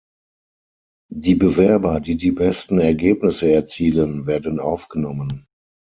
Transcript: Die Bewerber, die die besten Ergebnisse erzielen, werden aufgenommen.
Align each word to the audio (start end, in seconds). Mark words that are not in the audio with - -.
Die 1.13 1.35
Bewerber, 1.35 1.99
die 1.99 2.17
die 2.17 2.31
besten 2.31 2.79
Ergebnisse 2.79 3.51
erzielen, 3.51 4.25
werden 4.25 4.59
aufgenommen. 4.59 5.45